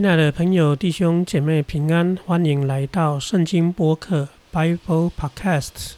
[0.00, 5.90] 亲爱的朋友、弟兄姐妹平安，欢迎来到圣经播客 Bible Podcast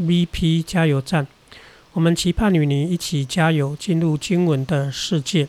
[0.00, 1.26] VP 加油站。
[1.92, 5.46] 我们期盼与你一起加油，进入经文的世界。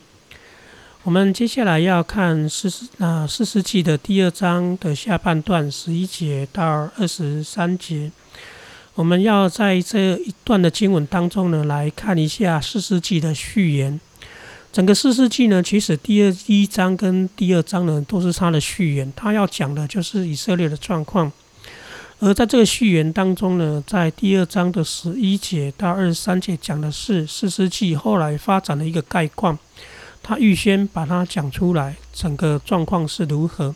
[1.04, 2.68] 我们接下来要看四
[2.98, 8.12] 啊四世纪的第二章的下半段十一节到二十三节。
[8.94, 13.98] 我们要在这一段的经文当中呢，来看一下四世纪的序言。
[14.76, 21.32] 整个四世纪呢，其实第二一章跟第二章呢都是他的序言，他要讲的就是以色列的状况。
[22.18, 29.58] 而在这个序言当中呢，在第二章的十一节到二十三节讲的是四世纪后来发展的一个概况，
[30.22, 33.74] 他预先把它讲出来，整个状况是如何。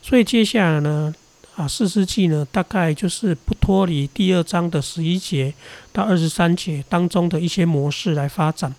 [0.00, 1.14] 所以接下来呢，
[1.56, 5.52] 啊，四世纪呢，大概就是不脱离第二章的十一节
[5.92, 8.74] 到二十三节当中的一些模式来发展。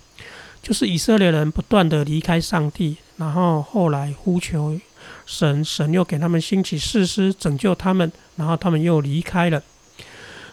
[0.64, 4.80] 就是以色列人不断的离开上帝，然后后来呼求
[5.26, 9.62] 神，神又给他们兴起誓师拯救他们，然后他们又离开了。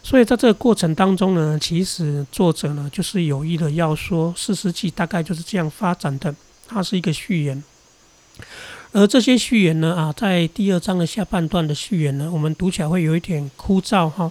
[0.03, 6.35] 所以在这个过程当中呢，其实作者呢就是有意的要说，四世纪大概就是这样发展的，
[6.67, 7.63] 它是一个序言。
[8.91, 14.29] 而这些序言呢，啊，在第二章的下半段的序言呢，我们读起来会有一点枯燥哈，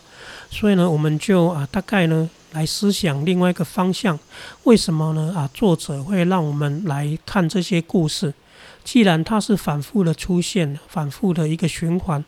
[0.51, 2.29] 所以呢，我们就啊，大概呢。
[2.53, 4.19] 来思想另外一个方向，
[4.65, 5.33] 为什么呢？
[5.37, 8.35] 啊，作者会让我们来看这些故事。
[8.83, 12.25] 既然它是反复的出现，反复的一个循环，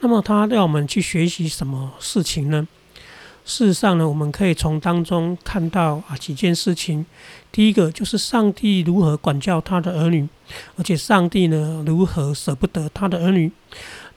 [0.00, 2.66] 那么他让我们去学习什么事情呢？
[3.44, 7.04] 事实上呢，我们可以从当中看到啊几件事情。
[7.50, 10.28] 第一个就是上帝如何管教他的儿女，
[10.76, 13.50] 而且上帝呢如何舍不得他的儿女。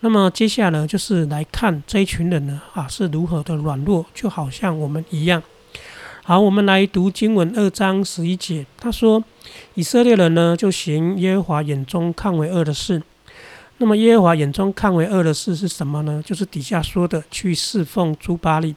[0.03, 5.41] 那么接下来就是来看这一群人呢啊是如何的软弱，就好像我们一样。
[6.25, 9.23] 好，我们来读经文二章十一节，他说
[9.75, 13.01] 以色列人呢就行耶和华眼中看为恶的事。
[13.77, 16.21] 那么耶和华眼中看为恶的事是什么呢？
[16.25, 18.75] 就是底下说的去侍奉朱巴利，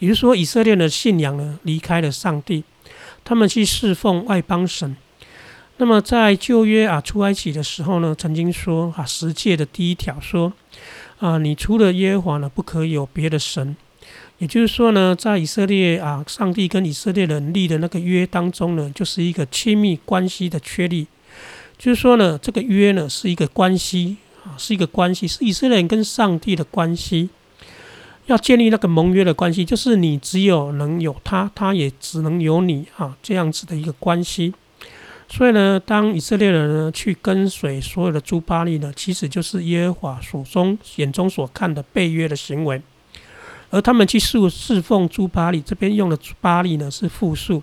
[0.00, 2.64] 也就是说以色列的信仰呢离开了上帝，
[3.22, 4.96] 他们去侍奉外邦神。
[5.78, 10.52] 那么在旧约啊出埃及的时候呢，曾经说啊十诫的第一条说
[11.18, 13.76] 啊，你除了耶和华呢，不可有别的神。
[14.38, 21.06] 也就是说呢，在以色列啊，上帝跟以色列人立的那个约当中呢，就是一个亲密关系的确立。
[21.78, 27.28] 就是说呢，这个约呢是一个关系啊，是一个关系，是以色列人跟上帝的关系。
[28.26, 34.52] 要建立那个盟约的关系，就是你只有能有他，他也只能有你啊，这样子的一个关系。
[35.28, 42.80] 所以呢，当以色列人呢去跟随所有的诸巴利呢，其实就是耶和华所中眼中所看的背约的行为，
[43.70, 47.60] 而他们去侍侍奉诸巴利，这边用的巴利呢是复数，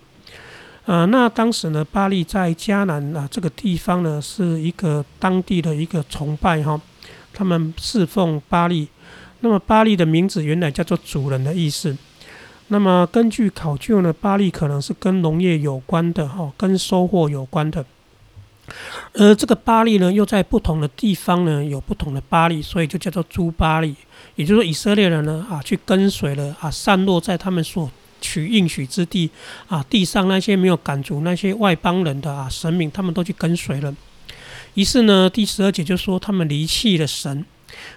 [0.86, 6.80] 啊，那当时呢，巴利在迦南啊这个地方呢是一个当地的一个崇拜哈，
[7.34, 8.90] 他们侍奉巴利，
[9.40, 11.96] 那么巴利的名字原来叫做主人的意思。
[12.70, 17.86] 那么根据考究呢，巴利可能是跟农业有关的哈，跟收获有关的。
[19.14, 23.94] 而这个巴利呢，又在不同的地方呢有不同的巴利，所以就叫做诸巴利。
[24.36, 27.92] 也就是说，以色列人呢啊，去跟随了啊，散落在他们所
[28.22, 29.30] 取应许之地
[29.68, 33.94] 啊，地上那些没有赶逐那些外邦人的啊神明，他们都去跟随了。
[34.76, 37.46] 于是呢，第十二节就说他们离弃了神，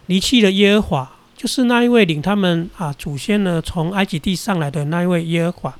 [0.06, 1.15] 离弃了耶和华。
[1.36, 5.78] 就是那一位领他们啊祖先呢从埃及地上来的那一位耶和华，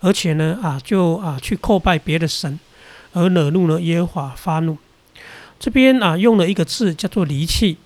[0.00, 2.60] 而且呢啊就啊去叩拜别的神，
[3.12, 4.76] 而惹怒了耶和华发怒。
[5.58, 7.78] 这边啊用了一个字叫做离弃，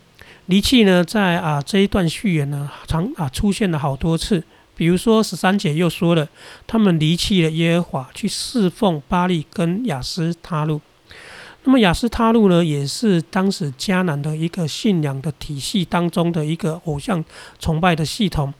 [0.46, 4.42] 离弃呢在啊这一段序言呢常啊出现了好多次，
[4.74, 6.28] 比如说十三姐又说了
[6.66, 10.80] 他们离弃了耶和华去侍奉巴利跟亚斯他路。
[11.68, 17.22] 那么雅斯他路呢，也是当时迦南的一个信仰的体系当中的一个偶像
[17.58, 18.54] 崇拜的系统。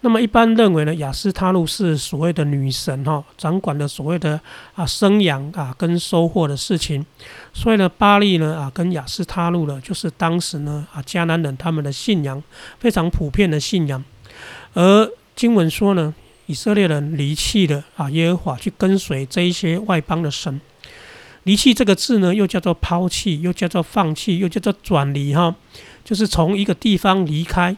[0.00, 4.40] 那么一般认为呢，雅斯他路是所谓的女神哈，掌管的所谓的
[4.74, 7.06] 啊生养啊跟收获的事情。
[7.52, 12.42] 所以呢，巴利呢啊跟雅斯他路呢，就是当时呢啊迦南人他们的信仰
[12.80, 14.02] 非常普遍的信仰。
[14.72, 16.12] 而经文说呢，
[16.46, 20.60] 以色列人离弃了啊耶和华，去跟随这一些外邦的神。
[21.44, 25.54] 离弃这个字呢，又叫做抛弃，又叫做放弃，又叫做转离哈，
[26.04, 27.76] 就是从一个地方离开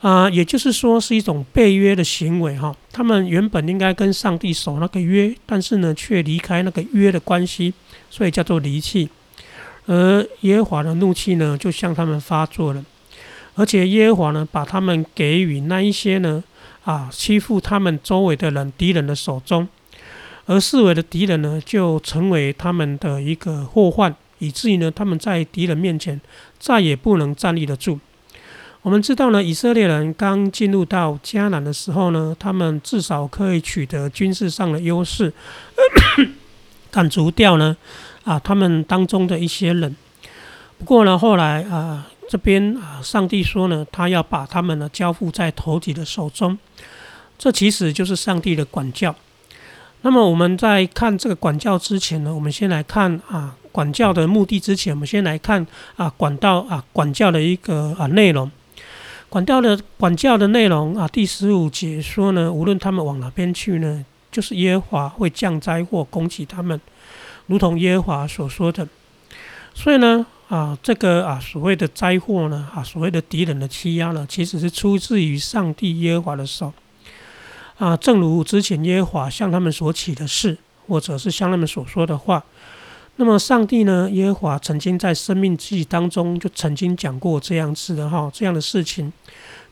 [0.00, 2.74] 啊，也就是说是一种背约的行为哈。
[2.92, 7.72] 他们原本应该跟上帝守那个约，但是呢，却离开那个约的关系，
[8.10, 9.08] 所以叫做离弃。
[9.86, 12.84] 而耶和华的怒气呢，就向他们发作了，
[13.54, 16.42] 而且耶和华呢，把他们给予那一些呢
[16.82, 19.68] 啊欺负他们周围的人敌人的手中。
[20.46, 26.20] 而四维的敌人呢，就成为他们的一个祸患，以至于呢，他们在敌人面前
[26.58, 27.98] 再也不能站立得住。
[28.82, 35.32] 我们知道呢，以色列人刚进入到迦南的时候呢，他们至少可以取得军事上的优势，
[36.92, 37.76] 赶逐掉呢
[38.22, 39.96] 啊他们当中的一些人。
[40.78, 46.56] 不过呢，后来啊这边啊上帝说呢，他要把他们呢交付在头体的手中，
[47.36, 49.12] 这其实就是上帝的管教。
[50.02, 54.60] 那么我们在看这个管教之前呢，我们先来看啊管教的目的。
[54.60, 55.66] 之前我们先来看
[55.96, 58.50] 啊管道啊管教的一个啊内容。
[59.28, 66.80] 管教的管教的内容啊，第十五节说呢，无论他们往哪边去呢，就是耶和华会降灾祸攻击他们，
[67.46, 68.86] 如同耶和华所说的。
[69.74, 76.72] 所以呢啊这个啊所谓的灾祸呢啊所谓的敌人的欺压呢，其实是出自于上帝耶和华的手。
[77.78, 80.56] 啊，正如之前耶和华向他们所起的事，
[80.88, 82.42] 或者是向他们所说的话，
[83.16, 84.08] 那么上帝呢？
[84.10, 89.12] 耶和华曾经在生命记当中就曾经讲过这样子的哈，这样的事情，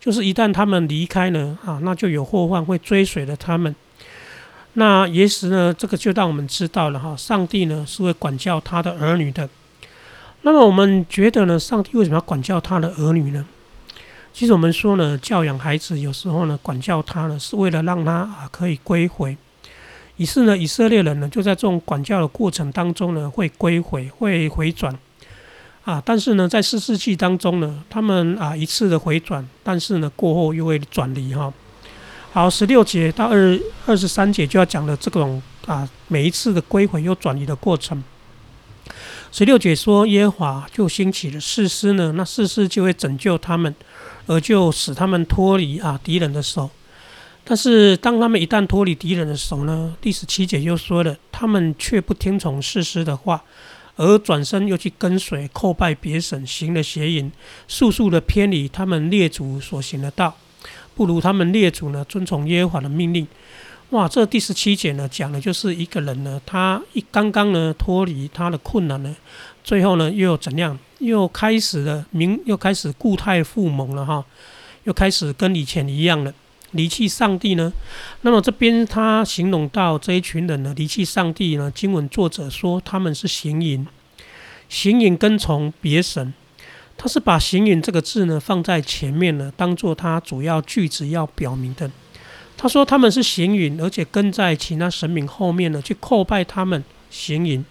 [0.00, 3.74] 就是一旦他们离开呢，啊，那就有祸患会追随着他们。
[4.74, 9.48] 那也时呢，这个就让我们知道了哈，上帝呢是会管教他的儿女的。
[10.42, 13.46] 那么我们觉得呢，上帝为什么要管教他的儿女呢？
[14.34, 19.36] 其实我们说呢，教养孩子有时候呢，管教他呢，是为了让他啊可以归回。
[20.16, 24.92] 于是呢，以色列人呢，就在这种管教的过程当中呢，会归回，会回转
[25.84, 26.02] 啊。
[26.04, 31.52] 但是呢，在四世纪当中呢，他们啊一次的回转，但是呢过后又会转离哈。
[32.32, 33.56] 好，十六节到二
[33.86, 38.02] 二十三节就要讲的这种啊每一次的归回又转移的过程。
[39.30, 43.72] 十六节说，耶和华就兴起了士师呢，那士师就会拯救他们。
[44.26, 46.70] 而就使他们脱离啊敌人的手，
[47.44, 49.94] 但是当他们一旦脱离敌人的手呢？
[50.00, 53.42] 第十七节又说了，他们却不听从士师的话，
[53.96, 57.30] 而转身又去跟随叩拜别神，行了邪淫，
[57.68, 60.36] 速速的偏离他们列祖所行的道，
[60.94, 63.26] 不如他们列祖呢遵从耶和华的命令。
[63.94, 69.14] 哇，这第十七节呢讲的就是一个人呢，他一刚刚呢脱离他的困难呢，
[69.62, 70.76] 最后呢又怎样？
[70.98, 74.24] 又开始了，明又开始固态复萌了哈，
[74.82, 76.34] 又开始跟以前一样了，
[76.72, 77.72] 离弃上帝呢。
[78.22, 81.70] 那么这边他形容到这一群人呢，离弃上帝呢。
[81.72, 83.86] 经文作者说他们是行淫，
[84.68, 86.34] 行淫跟从别神，
[86.96, 91.88] 他是把行淫这个字呢放在前面呢，当做他主要句子要表明的。
[92.64, 97.62] 他说他们是行淫，而且跟在其他神明后面呢，去叩拜他们行淫。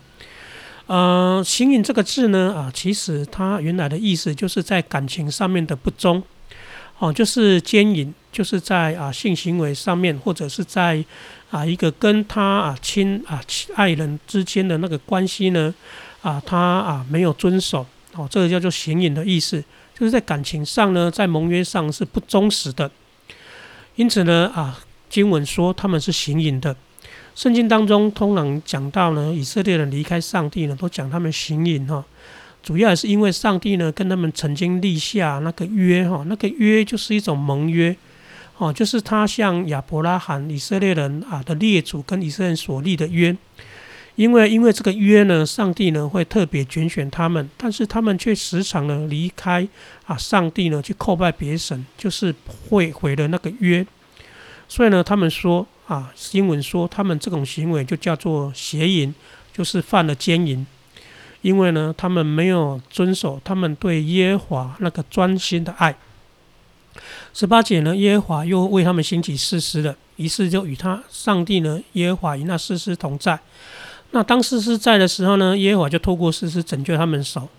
[0.86, 6.22] 呃，行淫这个字呢，啊，其实它原来的意思就是在感情上面的不忠，
[7.00, 11.04] 哦，就是奸淫，就是在啊性行为上面，或者是在
[11.50, 13.42] 啊一个跟他啊亲啊
[13.74, 15.74] 爱人之间的那个关系呢，
[16.22, 19.60] 啊，他啊没有遵守，哦，这个叫做行淫的意思，
[19.98, 22.92] 就是在感情上呢，在盟约上是不忠实的，
[23.96, 24.80] 因此呢，啊，
[25.10, 26.76] 经文说他们是行淫的。
[27.36, 32.04] 圣经当中通常讲到呢，以色列人离开上帝呢，都讲他们行淫哈，
[32.62, 37.96] 主要也是因为上帝呢跟他们曾经立下那个约哈，那个约就是一种盟约，
[38.58, 43.36] 哦，就是他向亚伯拉罕以色列人啊的列祖跟以色列人所立的约，
[44.16, 49.68] 因为因为这个约呢，上帝呢会特别拣选他们，但是他们却时常呢离开
[50.06, 52.34] 啊上帝呢去叩拜别神，就是
[52.70, 53.86] 会毁了那个约，
[54.68, 55.68] 所以呢他们说。
[55.86, 59.14] 啊，新闻说他们这种行为就叫做邪淫，
[59.52, 60.66] 就是犯了奸淫。
[61.42, 65.94] 因为呢，他们没有遵守他们对耶和华那个专心的爱。
[67.34, 73.38] 十八节呢，耶和华又为他们兴起誓师了，于是就与他上帝呢，耶和华与那誓师同在。
[74.14, 77.50] 那当誓师在的时候呢，耶和华就透过誓师拯救他们手，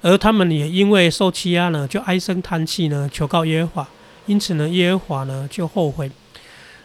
[0.00, 3.88] 而他们也因为受欺压呢，就唉声叹气呢，求告耶和华。
[4.26, 6.10] 因此呢，耶和华呢就后悔。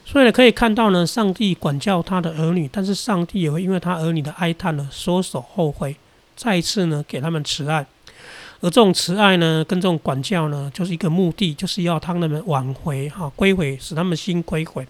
[0.05, 5.95] 所以呢，可以看到呢，上帝管教他的儿女，但是上帝也会因为他儿女的哀叹呢，缩手后悔，
[6.35, 7.85] 再一次呢，给他们慈爱。
[8.59, 14.87] 而这种慈爱呢，跟这种管教呢，就是一个目的，就是要他们挽回哈，归回，使他们心归回。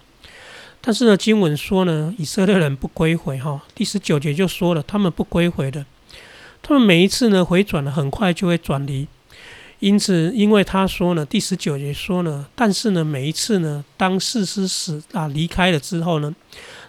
[0.88, 5.84] 但是呢，经文说呢，以色列人不归回哈，第十九节就说了，他们不归回的，
[6.62, 9.06] 他们每一次呢，回转了，很快就会转离。
[9.80, 16.34] 因此，因为他说呢，第十九节说呢，但是呢，每一次呢，当士师死啊离开了之后呢，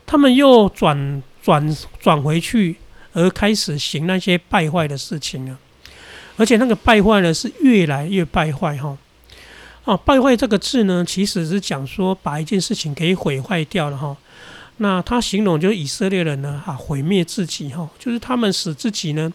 [0.05, 2.77] 他们又转转转回去，
[3.11, 5.59] 而开始行那些败坏的事情了。
[6.37, 8.97] 而且那个败坏呢，是越来越败坏哈。
[9.85, 14.15] 啊，败坏这个字呢，其实是讲说把一件事情给毁坏掉了哈。
[14.77, 19.31] 那他形容就是以色列人呢啊毁灭自己哈，就是他们使自己呢。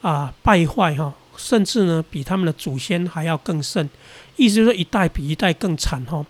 [0.00, 3.88] 啊败坏哈，甚至呢比他们的祖先还要更甚，
[4.34, 6.26] 意思就是一代比一代更惨哈。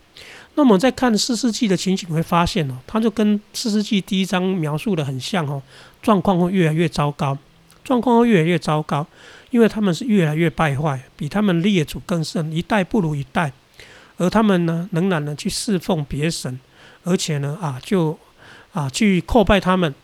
[0.56, 5.62] 那么在看四世纪的情景，会发现哦，它就跟四世纪第一章描述的很像哦，
[6.02, 7.38] 状况会越来越糟糕，
[7.82, 9.06] 状况会越来越糟糕，
[9.52, 13.52] 因为他们是越来越败坏，比他们列祖更甚，一代不如一代，
[14.16, 16.58] 而他们呢，仍然呢去侍奉别神，
[17.04, 18.18] 而且呢啊就
[18.72, 19.94] 啊去叩拜他们，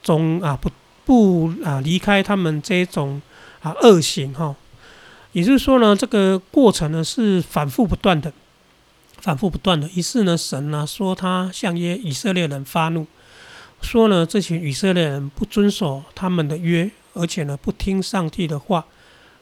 [0.00, 0.70] 总啊不
[1.04, 3.20] 不啊离开他们这种
[3.62, 4.54] 啊恶行哈，
[5.32, 8.32] 也就是说呢，这个过程呢是反复不断的。
[9.18, 13.06] 反复不断的，于是呢，神呢说他向耶以色列人发怒，
[13.80, 18.84] 说呢这群以色列人不遵守他们的约，而且呢不听上帝的话，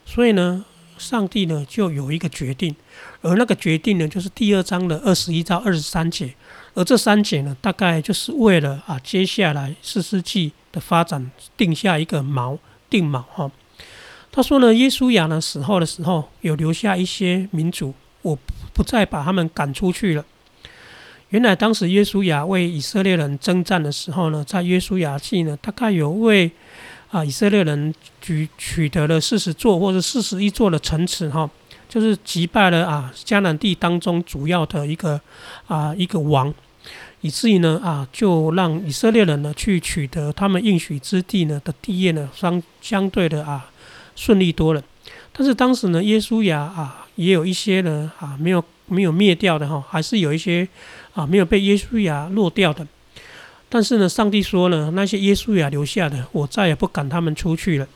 [0.04, 0.64] 所以呢，
[0.98, 2.74] 上帝呢就有一个决定，
[3.22, 6.34] 而那个决定呢就是第二章的二十一到二十三节，
[6.74, 12.58] 而这三节呢大概就是为了啊接下来四世纪的发展定下一个锚
[12.88, 13.50] 定锚哈。
[14.32, 17.94] 他说呢，耶稣亚呢死后的时候有留下一些民族。
[18.22, 18.38] 我
[18.74, 20.22] 不再把他们赶出去了。
[21.30, 26.50] 原来当时耶稣亚为以色列人征战的时候呢，在耶稣亚记呢，大概有为
[27.10, 31.50] 啊以色列人取取得了四十座或者四十一座的城池哈，
[31.88, 35.20] 就是击败了啊迦南地当中主要的一个
[35.66, 36.54] 啊一个王，
[37.20, 43.70] 以至于呢啊就让以色列人呢去取得他们应许之地呢的地业呢相相对的啊
[44.14, 44.82] 顺利多了。
[45.32, 50.68] 但是当时呢，耶稣亚啊，也有一些呢啊，没有没有灭掉的哈，还是有一些
[51.14, 52.86] 啊没有被耶稣亚落掉的。
[53.72, 57.86] 但是呢，上帝说呢，那些耶稣亚留下的，我再也不赶他们出去了。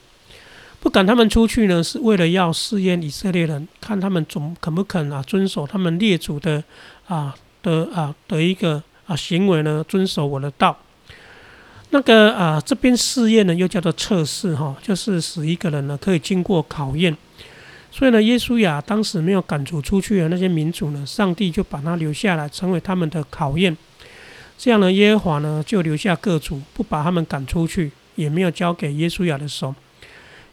[0.79, 6.63] 不赶他们出去呢，是为了要试验以色列人，看他们总肯不肯啊遵守他们列祖的
[7.07, 10.77] 啊的啊的一个啊行为呢，遵守我的道。
[11.89, 17.15] 那个啊，这边试验呢，又叫做测试哈，就是使一个人呢可以经过考验。
[17.91, 23.75] 所以呢，耶稣亚当时没有赶逐出去的那些民族呢，上帝就把他留下来，成为他们的考验。
[24.57, 29.75] 这样呢，耶和华呢就留下各族，不把他们赶出去，也没有交给耶稣亚的手。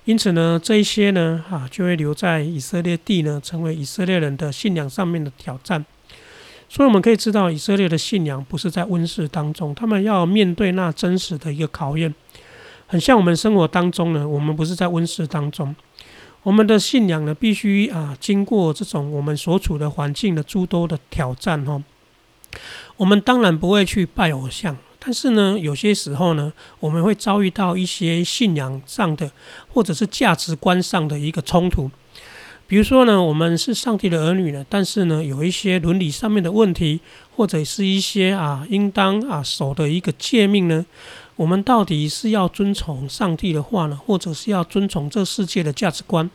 [0.04, 5.84] 因此呢，这一些呢，啊，就会留在以色列地呢，成为以色列人的信仰上面的挑战。
[6.68, 12.12] 所以我们可以知道，以色列的信仰不是在温室当中，他们要面对那真实的一个考验。
[12.88, 15.74] 很像我们生活当中呢，我们不是在温室当中。
[16.42, 21.80] 我们的信仰呢，必须啊，经过这种我们所处的环境的诸多的挑战哈。
[22.96, 29.30] 我们当然不会去拜偶像，但是呢，有些时候呢，我们会遭遇到一些信仰上的
[29.72, 31.90] 或者是价值观上的一个冲突。
[32.68, 37.00] 比如说呢，我们是上帝的儿女呢，但是呢，有一些伦理上面的问题，
[37.36, 40.86] 或者是一些啊，应当啊守的一个诫命呢。
[41.36, 46.30] 我们到底是要遵从上帝的话呢，或者是要遵从这世界的价值观？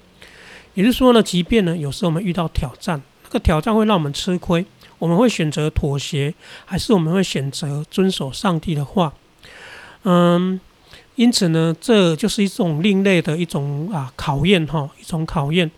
[0.76, 4.64] 也就是说呢，即便呢有时候我们遇到挑战，那个挑战会让我们吃亏，
[5.00, 6.34] 我们会选择妥协，
[6.66, 9.14] 还是我们会选择遵守上帝的话？
[10.04, 10.60] 嗯，
[11.16, 15.70] 因此呢，这就是一种另类的一种啊考验哈，一种考验。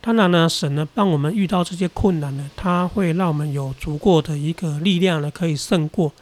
[0.00, 6.12] 当然呢，神呢帮我们遇到这些困难呢，他会让我们有足够的一个力量呢，可以胜过。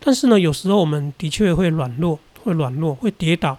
[0.00, 3.58] 但是呢，有时候我们的确会软弱，会软弱，会跌倒。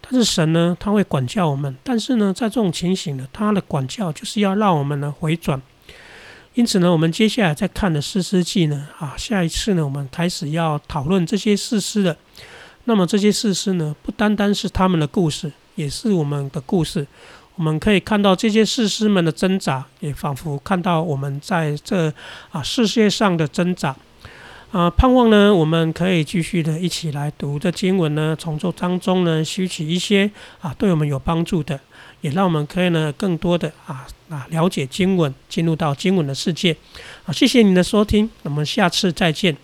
[0.00, 1.76] 但是神呢，他会管教我们。
[1.82, 5.60] 但是呢，在这种情形呢，他的管教就是要让我们呢回转。
[6.56, 12.16] 因此呢，我们接下来再看的四诗记呢，啊，下一次呢，我们开始要讨论这些事诗的。
[12.84, 17.06] 那么这些事诗呢，不单单是他们的故事，也是我们的故事。
[17.56, 22.10] 我们可以看到这些事诗们的挣扎，也仿佛看到我们在这
[22.50, 23.94] 啊世界上的挣扎。
[24.72, 30.30] 啊，盼望呢，我们可以继续的一起来读这经文呢，从这当中呢，吸取一些
[30.62, 31.78] 啊，对我们有帮助的，
[32.26, 36.76] 也让我们可以呢，更多的啊啊了解经文，进入到经文的世界。
[37.22, 39.56] 好，谢谢您的收听，我们下次再见。